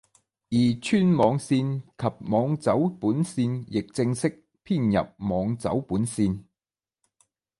[0.49, 6.43] 而钏网线及网走本线亦正式编入网走本线。